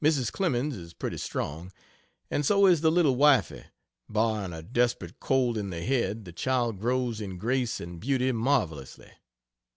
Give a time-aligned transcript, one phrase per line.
[0.00, 0.30] Mrs.
[0.30, 1.72] Clemens is pretty strong,
[2.30, 3.64] and so is the "little wifie"
[4.08, 9.10] barring a desperate cold in the head the child grows in grace and beauty marvellously.